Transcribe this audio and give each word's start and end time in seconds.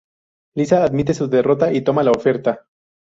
Lisa 0.55 0.81
admite 0.83 1.13
su 1.13 1.27
derrota 1.27 1.71
y 1.71 1.83
toma 1.83 2.01
la 2.01 2.09
oferta. 2.09 2.65